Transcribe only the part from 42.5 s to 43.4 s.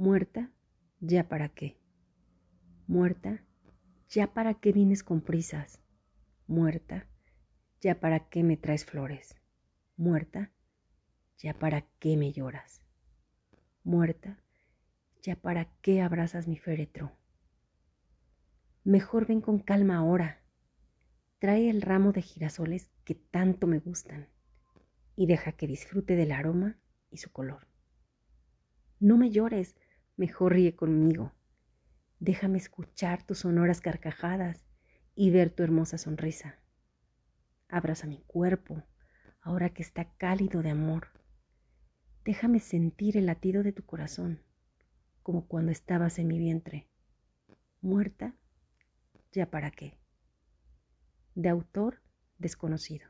sentir el